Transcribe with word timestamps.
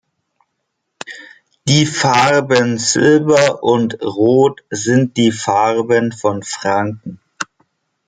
Die 1.67 1.85
Farben 1.85 2.79
Silber 2.79 3.61
und 3.61 4.01
Rot 4.01 4.63
sind 4.71 5.15
die 5.15 5.31
Farben 5.31 6.11
von 6.11 6.41
Franken. 6.41 7.19